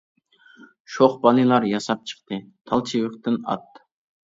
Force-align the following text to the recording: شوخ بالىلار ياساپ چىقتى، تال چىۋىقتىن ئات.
شوخ 0.93 1.13
بالىلار 1.25 1.67
ياساپ 1.73 2.09
چىقتى، 2.13 2.41
تال 2.73 2.85
چىۋىقتىن 2.91 3.41
ئات. 3.45 3.87